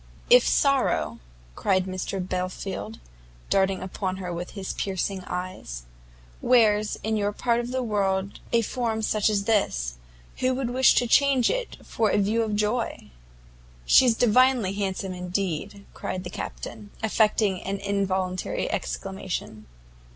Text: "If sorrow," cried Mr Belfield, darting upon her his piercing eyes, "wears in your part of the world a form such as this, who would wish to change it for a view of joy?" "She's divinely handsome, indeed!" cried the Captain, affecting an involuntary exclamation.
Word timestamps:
"If 0.31 0.47
sorrow," 0.47 1.19
cried 1.55 1.85
Mr 1.85 2.27
Belfield, 2.27 2.97
darting 3.51 3.83
upon 3.83 4.17
her 4.17 4.33
his 4.45 4.73
piercing 4.73 5.23
eyes, 5.27 5.83
"wears 6.41 6.97
in 7.03 7.17
your 7.17 7.31
part 7.31 7.59
of 7.59 7.69
the 7.69 7.83
world 7.83 8.39
a 8.51 8.63
form 8.63 9.03
such 9.03 9.29
as 9.29 9.43
this, 9.43 9.97
who 10.37 10.55
would 10.55 10.71
wish 10.71 10.95
to 10.95 11.05
change 11.05 11.51
it 11.51 11.77
for 11.85 12.09
a 12.09 12.17
view 12.17 12.41
of 12.41 12.55
joy?" 12.55 13.11
"She's 13.85 14.15
divinely 14.15 14.73
handsome, 14.73 15.13
indeed!" 15.13 15.85
cried 15.93 16.23
the 16.23 16.31
Captain, 16.31 16.89
affecting 17.03 17.61
an 17.61 17.77
involuntary 17.77 18.71
exclamation. 18.71 19.67